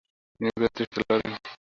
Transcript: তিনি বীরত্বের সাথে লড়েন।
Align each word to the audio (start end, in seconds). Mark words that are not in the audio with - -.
তিনি 0.39 0.49
বীরত্বের 0.55 0.87
সাথে 0.87 1.01
লড়েন। 1.09 1.33